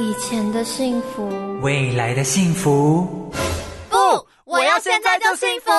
[0.00, 1.28] 以前的幸福，
[1.60, 3.32] 未来的幸福。
[3.90, 3.96] 不，
[4.44, 5.72] 我要现在就幸福。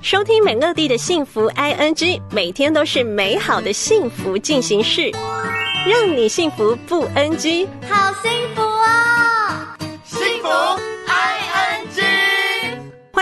[0.00, 5.10] 收听美乐蒂的幸福 I N G，每天都是美好的幸福进行式，
[5.86, 8.62] 让你幸福不 N G，好幸福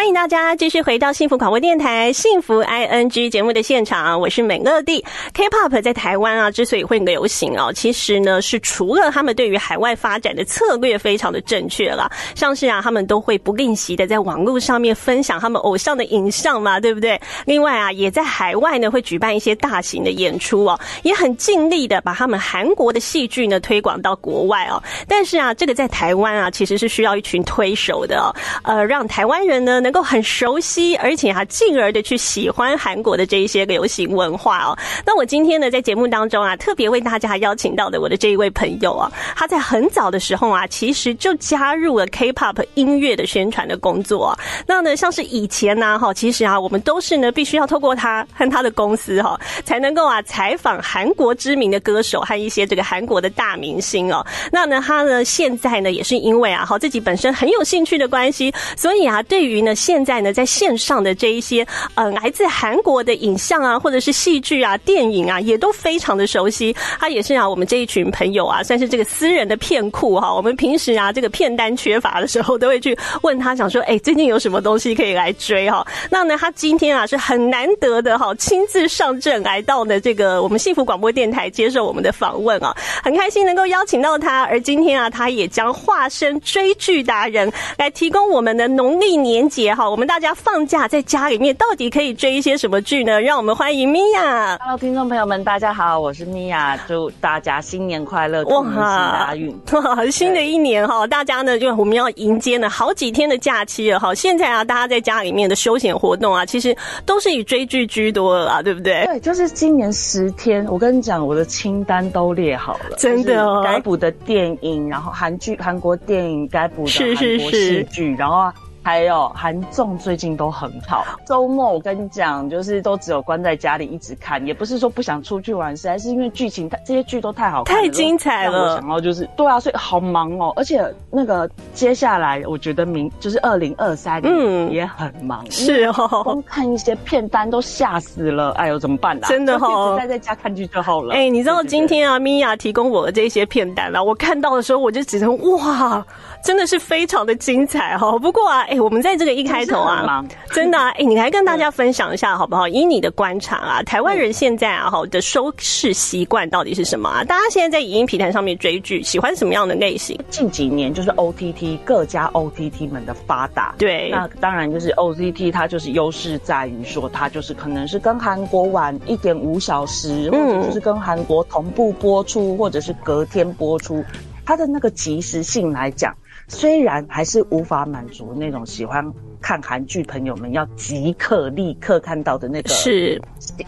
[0.04, 5.02] 欢迎大家继续回到幸福广播电台幸福 I N G 节目的现场，我是美乐蒂。
[5.32, 17.18] K-pop 在台湾啊，之所以会流行哦，其实呢是除了他们对于海外发展的策略非常的正确了，像是啊，他们都会不吝惜的在网络上面分享他们偶像的影像嘛，对不对？
[17.46, 24.82] 另外啊，也在海外呢会举办一些大型的演出哦，也很尽力的把他们韩国的戏剧呢推广到国外哦。
[25.08, 28.30] 但是啊，这个在台湾啊，其实是需要一群推手的，
[28.64, 29.93] 呃，让台湾人呢能。
[29.94, 34.76] 都很熟悉，而且还进而的去喜欢韩国的这一些流行文化哦。
[35.06, 44.38] 那我今天呢，在节目当中啊，特别为大家邀请到的我的这一位朋友啊，他在很早的时候啊，其实就加入了 K-pop 音乐的宣传的工作啊。
[44.66, 54.26] 那呢，像是以前呢，哈，其实啊，我们都是呢，必须要透过他和他的公司哈，才能够啊采访韩国知名的歌手和一些这个韩国的大明星哦。
[54.50, 59.72] 那呢，他呢现在呢，也是因为啊，哈，自己本身很有兴趣的关系，所以啊，对于呢。
[59.84, 66.74] 现在呢，在线上的这一些呃来自韩国的影像啊，或者是戏剧啊、电影啊，也都非常的熟悉。
[66.98, 70.34] 他也是啊，我们这一群朋友啊，算是这个私人的片库哈。
[70.34, 75.86] 我们平时啊，这个片单缺乏的时候，都会去问他，想说，哎，最近有什么东西可以来追哈？
[76.10, 84.44] 那呢，他今天啊是很难得的哈，亲自上阵来到呢这个我们幸福广播电台接受我们的访问啊，很开心能够邀请到他。
[84.44, 89.73] 而今天啊，他也将化身追剧达人，来提供我们的农历年节。
[89.74, 93.20] 好，我们大家放假在家里面，到底可以追一些什么剧呢？
[93.20, 94.56] 让我们欢迎米娅。
[94.58, 99.54] Hello，听众朋友们，大家好，我是米娅，祝大家新年快乐，恭喜大运。
[100.12, 104.14] 新的一年哈，大家呢，就我们要迎接呢好几天的假期了哈。
[104.14, 109.04] 现在啊，大家在家里面的休闲活动啊，其实都是以追剧居多了，对不对？
[109.06, 118.52] 对，就是今年十天，我跟你讲，我的清单都列好了，真的哦该补的电影，然后韩剧、韩国电影该补的韩国戏剧，然后。
[118.84, 128.74] 还有韩综最近都很好，周末我跟你讲，就是都只有关在家里一直看，也不是说不想出去玩，实在是因为剧情太这些剧都太好看，太精彩了。
[128.74, 139.26] 我想要就是对啊，所以好忙哦，而且那个接下来我觉得明就是二零二三年也很忙，是哦，光看一些片单都吓死了，哎呦怎么办呢？
[139.30, 141.14] 真的哈，待在家看剧就好了。
[141.14, 146.04] 哎，你知道今天啊，米娅提供我的这些片单啊，我看到的时候我就只能哇。
[146.44, 148.18] 真的是非常的精彩哈！
[148.18, 152.68] 不过啊，哎，我们在这个一开头啊，真的，哎，你来跟大家分享一下好不好？
[152.68, 157.24] 以你的观察啊，台湾人现在啊，哈的收视习惯到底是什么啊？
[157.24, 160.20] 大家现在在影音平台上面追剧，喜欢什么样的类型？
[160.28, 174.04] 近几年就是 OTT 各家 OTT 们的发达，对，那当然就是 OTT 它就是优势在于说，它就是可能是跟韩国晚一点五小时，或者就是跟韩国同步播出，或者是隔天播出，
[174.44, 176.14] 它的那个及时性来讲。
[176.48, 183.20] 虽然还是无法满足那种喜欢看韩剧朋友们要即刻立刻看到的那个是。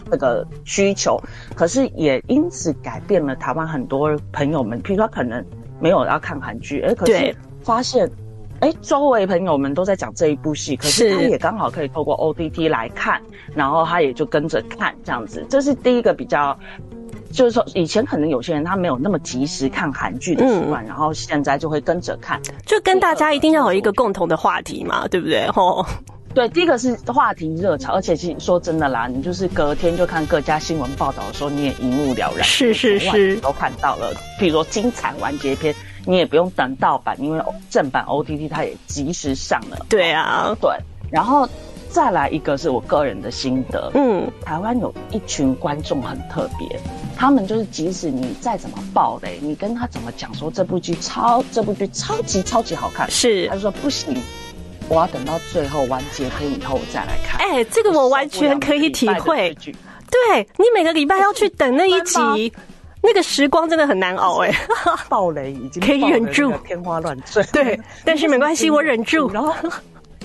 [0.09, 1.21] 那个需求，
[1.55, 5.43] 可是也因此改变了台湾很多朋友们，譬如说可能
[5.79, 8.09] 没有要看韩剧，哎，可是发现，
[8.59, 11.15] 哎，周围朋友们都在讲这一部戏，可是。
[11.15, 13.21] 他也刚好可以透过 O T T 来看，
[13.53, 16.57] 然后他也就跟着看这样子，这是第一个比较。
[17.31, 25.47] 就是说，以前可能有些人他没有那么及时看韩剧的习惯，然后现在就会跟着看，就跟大家一定要有一个共同的话题嘛，对不对？
[25.51, 25.85] 吼，
[26.33, 34.11] 对，第一个是话题热潮，而且其实说真的啦，你就是隔天就看各家新闻报道的时候，你也一目了然，是是是，都看到了。
[34.39, 35.73] 比如说精彩完结篇，
[36.05, 39.85] 你也不用等盗版，因为正版 OTT 它也及时上了。
[39.89, 40.71] 对啊，对，
[41.11, 41.47] 然后。
[41.89, 46.67] 再来一个是我个人的心得，嗯，台湾有一群观众很特别，
[47.17, 54.15] 他们就是即使你再怎么爆雷，你跟他怎么讲说这部剧超这部剧超级超级好看，是，他就说不行，
[54.87, 57.41] 我要等到最后完结篇以后再来看。
[57.41, 59.57] 哎，这个我完全可以体会，
[60.11, 62.53] 对你每个礼拜要去等那一集，
[63.01, 64.53] 那个时光真的很难熬哎，
[65.09, 69.53] 暴雷已经可以忍住，天花乱坠，对，但是没关系，我忍住， 然后。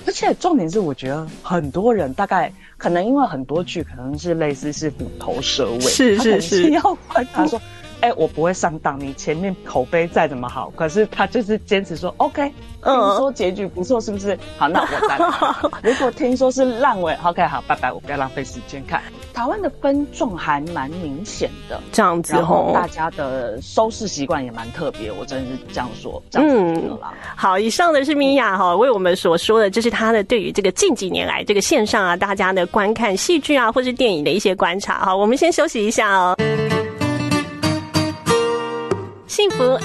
[0.05, 7.61] 而且重点是，我觉得很多人大概可能因为很多剧可能是类似是虎头蛇尾，是是是，要观察说，
[8.03, 12.51] 哎，我不会上当，你前面口碑再怎么好，可是他就是坚持说，OK，
[12.83, 14.37] 听说结局不错，是不是？
[14.57, 15.17] 好，那我再。
[15.89, 19.01] 如果听说是烂尾，OK，好，拜拜，我不要浪费时间看。
[19.33, 22.33] 台湾的分众还蛮明显的，这样子。
[22.73, 26.99] 大家的收视习惯也蛮特别，我真的是这样说，这样子。
[27.37, 35.15] 好，以上的是米娅哈为我们所说的，就是她的对于这个近几年来这个线上啊，大家的观看戏剧啊或是电影的一些观察好。
[35.15, 36.35] 我们先休息一下哦。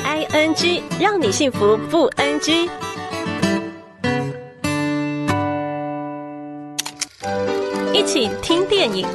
[0.04, 2.70] I n g，让你幸福不 N G。
[7.92, 9.06] 一起听电影。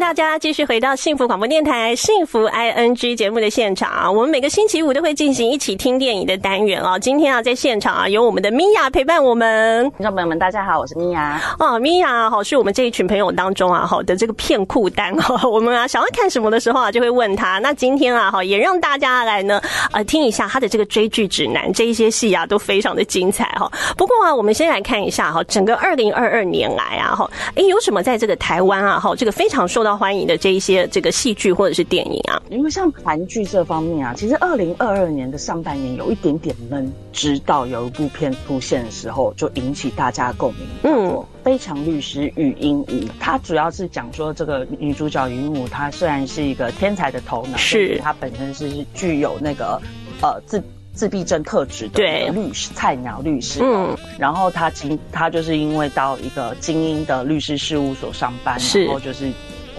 [0.00, 4.10] 大家继续回到幸福广播电台幸福 I N G 节目的现场啊。
[4.10, 6.98] 我们每个星期五都会进行一起听电影的单元哦。
[6.98, 9.84] 今天啊，在现场啊，有我们的米娅陪伴我们。
[9.98, 11.38] 听众朋友们，大家好，我是米娅。
[11.58, 15.46] 哦，米娅好，是我们这一群朋友当中啊，好的这个片库单哦。
[15.46, 17.58] 我们啊，想要看什么的时候啊，就会问他。
[17.58, 19.60] 那今天啊，好，也让大家来呢，
[19.92, 23.70] 呃，听一下他的这个追剧指南，这一些戏啊，都非常的精彩哈。
[23.98, 32.40] 不过啊，我们先来看一下哈，整个二零二二年来啊，哈，哎，有什么在这个台湾啊，哈，这个非常受到欢迎的这一些这个戏剧或者是电影啊？
[32.50, 40.66] 因为像韩剧这方面啊，其实二零二二年的上半年有一点点闷，直到有一部片出现的时候，就引起大家共鸣。
[40.82, 41.10] 嗯嗯，
[41.42, 49.80] 《非常律师与鹦鹉》，它主要是讲说这个女主角云母，她虽然是一个天才的头脑，是她本身是具有那个
[50.20, 50.62] 呃自。
[50.92, 59.30] 自闭症特质的律师，菜鸟律师，嗯，然后她经她就是因为到一个精英的律师事务所上班，是然后就是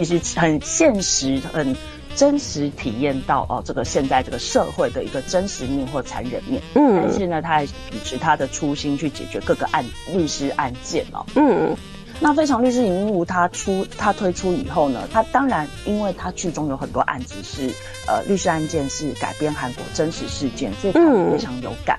[0.04, 1.76] 其实很现实、很
[2.16, 6.62] 真实体验到哦，这个现在这个社会的一个真实面或残忍面。
[6.76, 11.26] 嗯但是呢，他还是秉持他的初心去解决各个案律师案件哦。
[11.36, 11.76] 嗯
[12.24, 17.74] 那《非常律师荧幕》他出他推出以后呢，他当然因为他剧中有很多案子是
[18.08, 21.98] 呃律师案件是改编韩国真实事件，所以它嗯非常有感。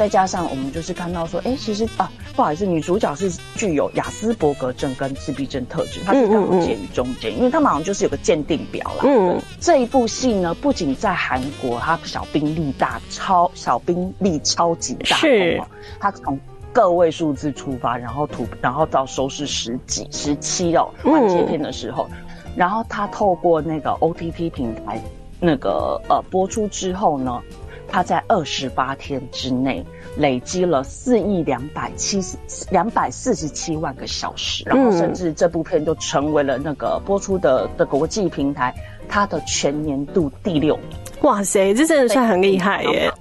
[0.00, 9.02] 再加上我们就是看到说，哎、其实啊，不好意思，女主角是具有雅斯伯格症跟自闭症特质，她是刚好介于中间，因为她们好像就是有个鉴定表啦。
[9.04, 15.60] 嗯，这一部戏呢，不仅在韩国，它小兵力大，超小兵力超级大，是。
[15.60, 15.66] 哦，
[16.00, 16.40] 它从
[16.72, 21.12] 个位数字出发，然后图，然后到收视十几、十七哦，嗯。
[21.12, 22.08] 完结篇的时候，
[22.56, 24.98] 然后它透过那个 OTT 平台
[25.38, 27.38] 那个呃播出之后呢，
[27.90, 29.84] 它在二十八天之内
[30.16, 32.36] 累积了四亿两百七十
[32.70, 38.72] 两百四十七万个小时，然后甚至这部片就成为了那个播出的的国际平台
[39.08, 40.86] 它的全年度第六名。
[41.22, 43.12] 哇塞，这真的算很厉害耶！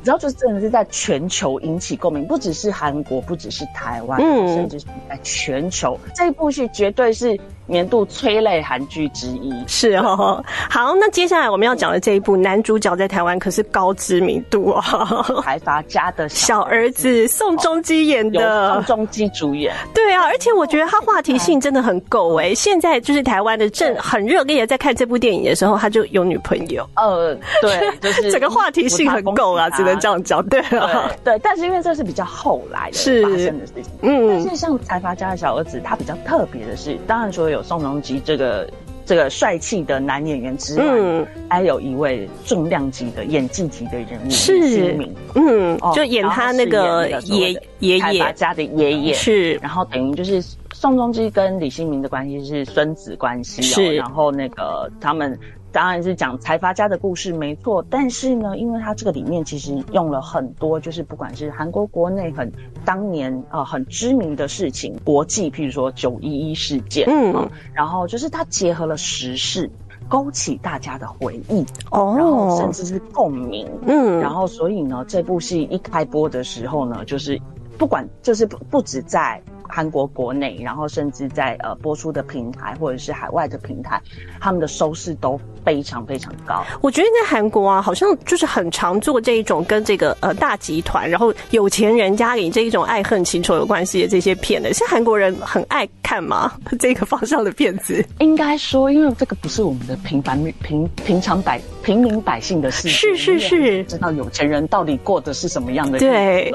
[0.00, 4.48] 你知道，就是真的是在全球引起共鸣，不只是韩国，不只是台湾，嗯。
[4.54, 5.98] 甚至是在全球。
[6.14, 9.52] 这一部戏绝对是年度催泪韩剧之一。
[9.66, 17.28] 是哦，好，那接下来我们要讲的这一部男主角在台湾可是高知名度哦，财阀家的小儿子。
[17.28, 18.74] 宋仲基演的。
[18.74, 22.54] 宋，仲基主演，对啊，而且我觉得他话题性真的很够哎。
[22.54, 34.28] 现在就是台湾的正很热烈的在看这部电影的时候，他就有女朋友，呃，对，就是 整个话题性很够啊，只能这样讲，对啊，对对，但是因为这是比较后来的是发生的事情，嗯。
[34.28, 38.68] 但嗯是像财阀家的小儿子，他比较特别的是，当然说有宋仲基这个
[39.04, 41.26] 这个帅气的男演员之外，嗯。
[41.48, 45.14] 还有一位重量级的演技级的人物是李新民。
[45.34, 49.54] 嗯哦，就演他那个爷爷爷，家的爷爷，是。
[49.54, 50.42] 然后等于就是
[50.72, 53.96] 宋仲基跟李新民的关系是孙子关系哦，是。
[53.96, 55.38] 然后那个他们。
[55.72, 57.84] 当然是讲财阀家的故事，没错。
[57.88, 62.50] 但是呢，因为它这个里面其实用了很多，就是不管是韩国国内很
[62.84, 69.70] 当年呃很知名的事情，国际譬如说九一一事件，嗯嗯，然后就是它结合了时事，
[70.08, 77.40] 勾起大家的回忆，然后甚哦，至是共鸣，嗯，然后所以呢，这部戏一开播的时候呢，就是
[77.78, 84.00] 不管就是不不止在韩国国内，然后甚至在呃播出的平台或者是海外的平台，
[84.40, 86.64] 他们的收视都非常非常高。
[86.80, 96.52] 我觉得在韩国啊，好像就是很常做这一种跟这个呃大集团，然后有钱人家里这一种爱恨情仇有关系的这些片的，是韩国人很爱看吗？
[96.78, 106.52] 这个方向的片子应该说，因为这个不是我们的平凡平平常百平民百姓的事情，是是是知道有钱人到底过的是什么样的日对。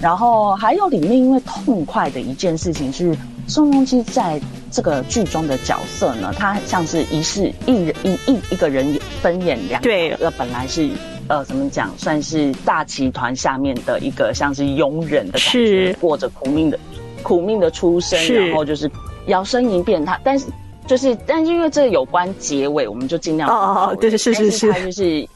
[0.00, 4.38] 然后还有里面因为痛快的一件事情是，宋仲基在
[4.70, 10.90] 这个剧中的角色呢，他像是一世一人一一一个人分演两对呃本来是。
[11.30, 11.92] 呃，怎么讲？
[11.98, 16.80] 算是大集团下面的一个像是佣人的感觉是，过着苦命的
[17.22, 18.90] 苦命的出身，然后就是
[19.26, 20.46] 摇身一变他，但是
[20.86, 25.28] 就是，但是因为这个有关结尾，我们就尽量哦哦哦对是是但是他就是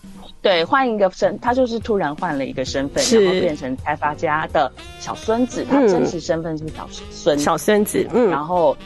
[0.42, 8.76] 对换一个身，他就是突然换了一个身份，然后变成开发家的小孙子，他嗯真实身份是小孙，小孙子，嗯，然后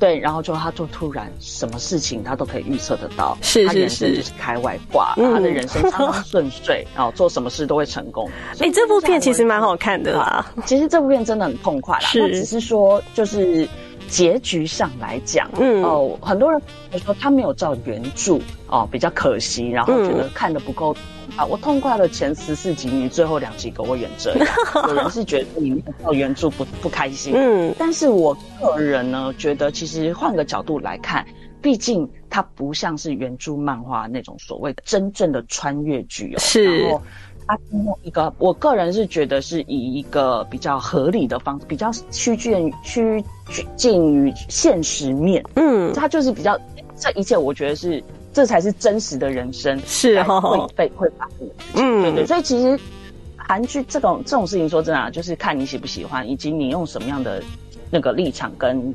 [0.00, 8.28] 对，然后就他就突然什么事情他都可以预测得到，是是是，就是开外挂，他的人生相当顺遂， 然后做什么事都会成功。
[8.58, 13.66] 哎，这部片其实蛮好看的啦，其实这部片真的很痛快啦，他只是说就是
[14.08, 15.82] 结局上来讲，嗯。
[15.82, 16.60] 哦，很多人
[17.04, 20.96] 说他没有照原著哦，比较可惜，然后觉得看的不够。
[21.36, 24.48] 啊，我痛快了前十四集，你最后两集给我演这样，
[24.88, 31.26] 有人是觉得你没有原著不不开心，嗯，但是我个人呢，觉得其实换个角度来看，
[31.60, 37.02] 毕竟它不像是原著漫画那种所谓的真正的穿越剧哦，是，然后
[37.46, 43.24] 它用一个，我个人是觉得是以一个比较合理的方式，比较趋近趋
[43.76, 46.58] 近于现实面，嗯，他就是比较
[46.98, 48.02] 这一切，我觉得是。
[48.32, 52.02] 这才是真实的人生，是会被会发生的事情。
[52.02, 52.78] 对对，所以其实
[53.34, 57.42] 韩剧这种这种事情，说真的，就是看你喜不喜欢，以及你用什么样的
[57.90, 58.94] 那个立场跟。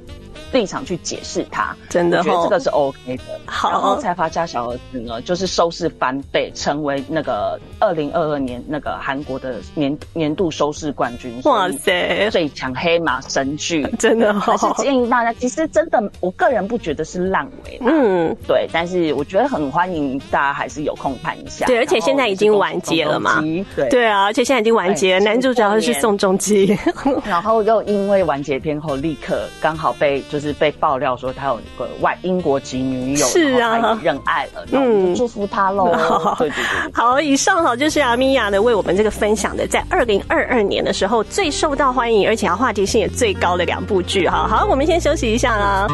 [0.54, 3.24] 立场去解释它，真的，我觉得这个是 OK 的。
[3.46, 11.40] 好，然后财阀家小儿子呢，就是收视翻倍，成为那个二零二二年那个韩国的年年度收视冠军。
[11.46, 14.34] 哇塞，最强黑马神剧， 真的。
[14.34, 17.80] 还是建议大家，其实真的，我个人不觉得是烂尾。
[17.86, 21.66] 嗯，对，但是我觉得很欢迎大家还是有空看一下。
[21.66, 23.40] 对，而且现在已经完结了嘛。
[23.74, 26.78] 对，对啊，而且现在已经完结了，男主角是宋仲基，
[27.24, 30.42] 然后又因为完结篇后立刻刚好被就。
[30.42, 35.86] 是被爆料说他有一个外英国籍女友，是啊，认爱了，嗯，祝福他喽。
[36.40, 44.48] 对对对，好，以上好就是阿米娅呢为我们这个分享的，在二零二二年的时候最受到欢迎，而且话题性也最高的两部剧哈。
[44.48, 45.86] 好，我们先休息一下啦。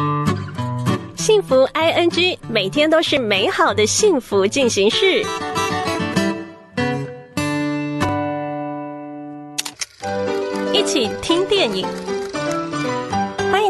[1.14, 5.22] 幸福 I N G 每天都是美好的幸福进行式，
[10.72, 11.86] 一起听电影。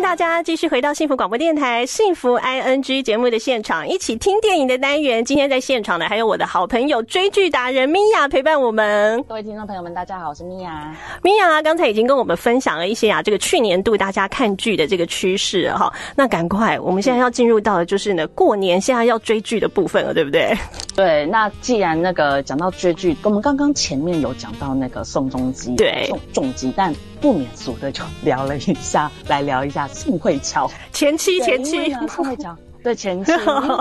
[0.09, 5.23] 大家继续回到幸福广播电台幸福 I N G 节目的现场，一起听电影的单元。
[5.23, 9.23] 今天在现场的还有我的好朋友追剧达人米娅陪伴我们。
[9.25, 10.97] 各位听众朋友们，大家好，我是米娅。
[11.23, 15.93] 米娅啊，刚才已经跟我们分享了一些啊，这个去年度大家看剧的这个趋势哈。
[16.17, 20.57] 那赶快，我们现在要进入到的就是呢，过年现在要追剧的部分了，对不对？
[20.97, 21.27] 对。
[21.27, 29.87] 那既然那个讲到追剧，我们刚刚前面有讲到那个宋仲基，对，宋仲基，但不免俗的就聊了一下，来聊一下。
[29.89, 33.33] 宋慧乔前妻，前妻宋慧乔对前妻，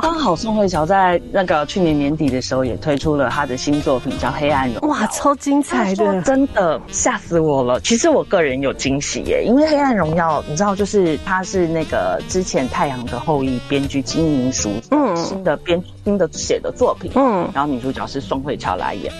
[0.01, 7.79] 刚好宋慧乔在那个去年年底的时候也推出了她的新作品叫《黑暗荣耀》，哇，超精彩的，真的吓死我了。
[7.81, 19.13] 其实我个人有惊喜耶，因为《黑暗荣耀》你知道，就是他是那个之前《太阳的后裔》编剧金明淑嗯新的编新的写的作品嗯，然后女主角是宋慧乔来演。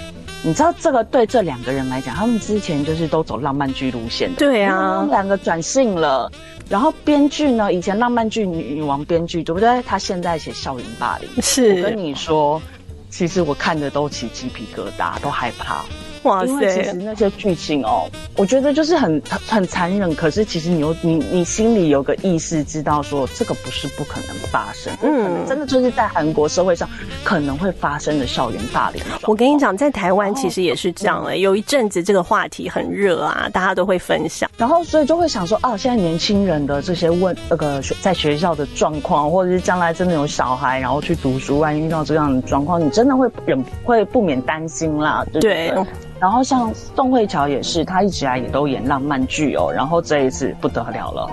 [0.43, 6.31] 你知道这个对这两个人来讲，他们之前就是都走浪漫剧路线的，对啊，两个转性了。
[6.69, 7.71] 然后编剧呢？
[7.71, 9.81] 以前浪漫剧女女王编剧对不对？
[9.83, 11.29] 她现在写校园霸凌。
[11.41, 12.61] 是，我跟你说，
[13.09, 15.83] 其实我看的都起鸡皮疙瘩，都害怕。
[16.23, 16.51] 哇塞！
[16.51, 20.13] 因为其实那些剧情哦，我觉得就是很很很残忍。
[20.15, 26.89] 可是其实你又你你心里有个意识，知道说这个不是不可能发生，嗯，真的就是在韩国社会上
[27.23, 29.01] 可能会发生的校园霸凌。
[29.23, 45.73] 我跟你讲，在台湾其实也是这样的，有一阵子这个话题很热啊，大家都会分享，然后所以就会想说啊，现在年轻人的这些问那个在学校的状况，或者是将来真的有小孩然后去读书，万一遇到这样的状况，你真的会忍会不免担心啦，对不对？
[46.19, 49.71] 然后像宋慧乔也是，她一直来也都演浪漫剧哦。
[49.71, 51.29] 然后这一次不得了了，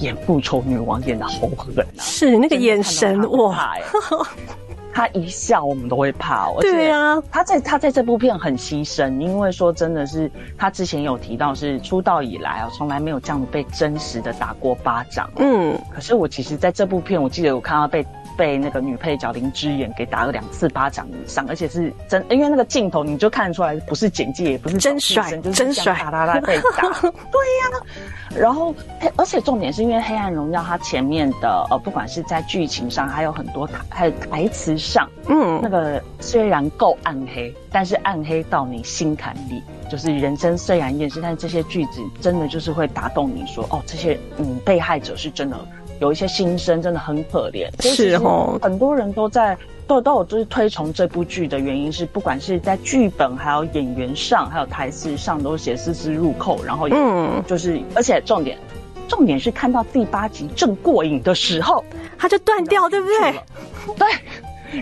[0.00, 1.84] 演复仇女王演的好狠啊！
[1.98, 3.74] 是那个眼神哇，
[4.92, 6.50] 她一笑我们都会怕。
[6.60, 15.30] 对啊，他在他在这部片很牺牲，因为说真的是他之前有提到是出道以来啊，从来没有这样被真实的打过巴掌。
[15.36, 18.04] 嗯，可是我其实在这部片，我记得我看到被。
[18.34, 26.88] 被那个女配角林之妍给打了两次巴掌以上，而且是真，因为那个镜头你就看得出来不是剪辑，也不是真帅，真帅，哒哒哒被打。
[27.02, 28.74] 对呀，然后，
[29.16, 45.56] 而且重点是因为《黑暗荣耀》它前面的呃，不管是在剧情上，还有很多台，还有台词上，嗯，那个虽然够暗黑，但是暗黑到你心坎里，就是人生虽然厌世，但是这些句子真的就是会打动你说，哦，这些嗯被害者是真的。
[46.00, 58.58] 有一些心声真的很可怜，是哦，很多人都在都都有就是推崇这部剧的原因是，不管是在剧本还有演员上，还有台词上都写丝丝入扣，然后嗯，就是而且重点
[59.06, 61.84] 重点是看到第八集正过瘾的时候，
[62.18, 63.40] 它就断掉，对不对？
[63.96, 64.08] 对，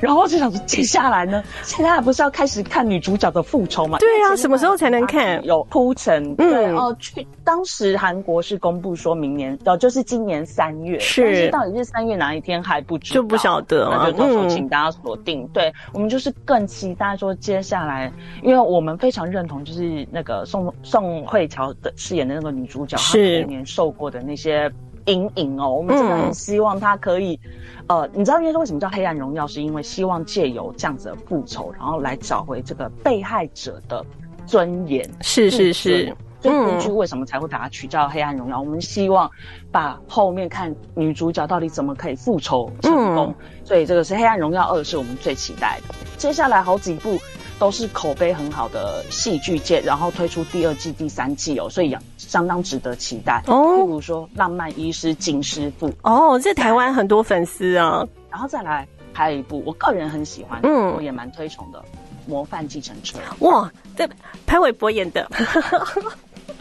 [0.01, 1.43] 然后就想说，接下来呢？
[1.63, 3.99] 现在不是要开始看女主角的复仇吗？
[3.99, 5.43] 对啊，什么时候才能看？
[5.45, 6.35] 有铺陈。
[6.37, 10.99] 对哦，去当时韩国是公布说明年，哦，就是今年三月。
[10.99, 15.47] 是，但是到底是三月哪一天还不知，就不晓得那就到时候请大家锁定。
[15.49, 24.71] 对我们就是更期待说接下来，因为我们非常认同，就是那个宋宋慧乔的饰演的那个女主角，她童年受过的那些。
[25.07, 27.39] 阴影哦，我们真的很希望他可以，
[27.87, 34.05] 呃，你知道，因为为什么叫《黑暗荣耀》，是因为希望借由这样子的复仇，然后来找回这个被害者的
[34.47, 35.09] 尊严。
[35.21, 38.59] 是是是，所以编剧为什么才会把它取叫《黑暗荣耀》？
[38.61, 39.31] 我们希望
[39.71, 43.35] 把后面看女主角到底怎么可以复仇成功。
[43.65, 45.95] 所以这个是《黑暗荣耀二》，是我们最期待的。
[46.17, 47.19] 接下来好几部。
[47.61, 53.43] 都是口碑很好的戏剧界，然后推出第二季、第三季哦，所以相当值得期待。
[53.47, 58.03] 哦，譬如说《浪漫医师金师傅》哦，这台湾很多粉丝啊。
[58.31, 61.79] 然后再来还有一部我个人很喜欢，嗯，我也蛮推崇的
[62.27, 63.19] 《模范继承车》。
[63.47, 64.09] 哇，这
[64.47, 65.31] 潘玮柏演的，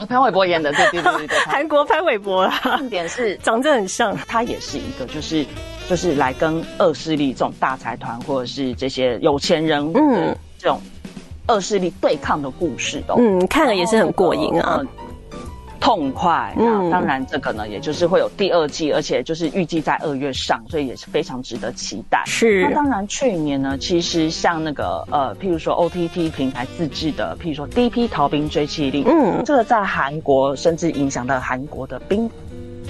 [0.09, 2.59] 潘玮柏演的，对对对对对，韩国潘玮柏啊。
[2.77, 5.45] 重点是长得很像，他也是一个就是
[5.87, 10.35] 就是来跟恶势力这种大财团或者是这些有钱人，嗯。
[10.59, 10.79] 这种
[11.47, 14.79] 恶势力对抗的故事的，嗯，看了也是很过瘾啊，
[15.79, 16.53] 痛快。
[16.57, 22.21] 那当然，这个呢，也就是会有第二季，而且就是预计在二月上，所以也是非常值得期待。
[22.27, 22.67] 是。
[22.67, 32.29] 那当然，去年呢，其实像那个呃，譬如说 OTT 平台自制的，譬如说《第一批逃兵追缉令》，嗯，这个在韩国甚至影响到韩国的兵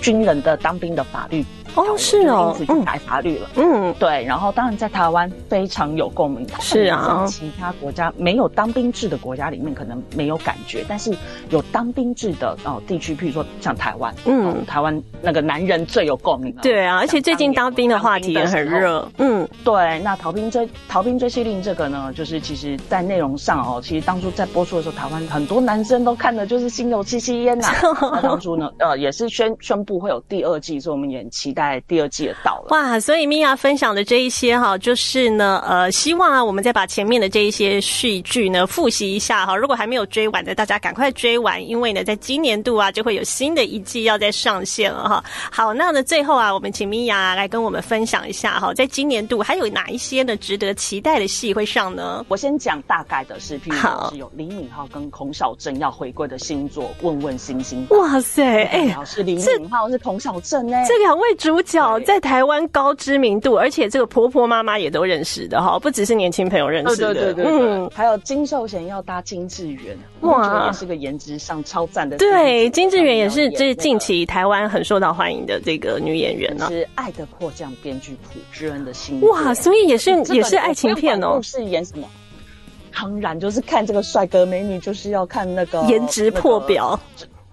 [0.01, 1.45] 军人的当兵的法律。
[1.75, 3.49] 哦，是哦，因此就改法律了。
[3.55, 4.23] 嗯，对。
[4.25, 6.45] 然后，当然在台湾非常有共鸣。
[6.59, 11.15] 是啊，其他国家没有当兵制的国家里面可能没有感觉，但是
[11.49, 16.53] 有当兵制的哦地区，譬如说像台湾，嗯，台湾那个男人最有共鸣。
[16.61, 19.07] 对啊，而且最近当兵的话题也很热。
[19.17, 19.99] 嗯，对。
[19.99, 27.67] 那逃兵追逃兵追缉令这个呢，就是其实在内容上哦，其实当初在播出的时候，台湾很多男生都看的就是心有戚戚焉呐。
[28.13, 31.58] 那当初呢，呃，也是宣宣布会有第二季，所以我们也期待。
[31.59, 39.53] 在第二季也到了哇，所以米娅分享的这一些哈，就是呢，呃，希望啊，我们再把前面的这一些续剧呢复习一下哈。
[39.53, 45.21] 如果还没有追完的，大家赶快追完，因为呢，在今年度啊，就会有新的一季要再上线了哈。
[45.51, 52.25] 好，那呢，最后啊，我们请米娅来跟我们分享一下哈，在今年度还有哪一些呢值得期待的戏会上呢？
[52.29, 57.85] 我先讲大概的是，譬如是有李敏镐跟孔晓振要回归的新作《问问星星》。
[57.99, 61.48] 哇塞，哎，是李敏镐，是孔晓振哎，这两位主。
[61.49, 67.11] 主角在台湾高知名度，而且这个婆婆妈妈也都认识的哈，不只是年轻朋友认识的。
[67.11, 72.17] 对对对嗯，还有金秀贤要搭金智媛，哇，也是个颜值上超赞的。
[72.17, 76.67] 对，金智媛也是这近期台湾很受到欢迎的这个女演员呢。
[76.69, 81.39] 是《爱的迫降》编剧朴智恩的新哇，所以也是也是爱情片哦。
[81.41, 82.07] 是演什么？
[82.93, 86.99] 当然就是看这个帅哥美女，就是要看那个颜值破表。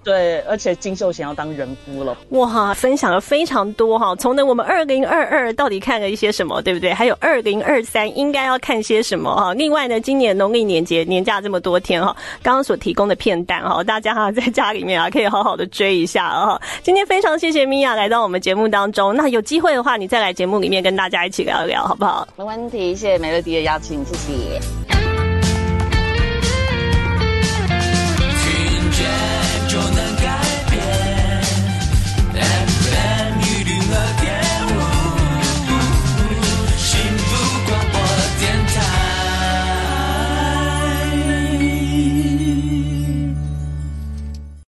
[0.06, 2.72] 对，而且金秀贤要当人夫了，哇！
[2.72, 6.94] 分享了非常多哈，从呢我们二零二二到底看了一些什么，对不对？
[6.94, 9.52] 还有二零二三应该要看些什么哈？
[9.54, 16.56] 另外呢，今年农历年节年假这么多天哈，刚刚所提供的片段哈，大家哈在家里面啊可以好好的追一下啊！
[16.84, 22.28] 今天非常谢谢米娅来到我们节目当中，那有机会的话，你再来节目里面跟大家一起聊一聊，好不好？
[22.36, 24.95] 没问题，谢谢美乐迪的邀请，谢谢。